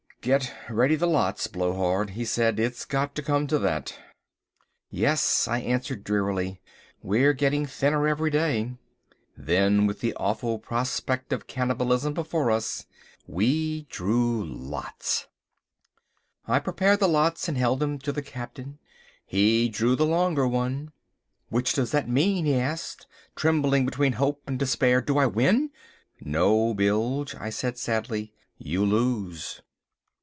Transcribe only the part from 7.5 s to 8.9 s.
thinner every day."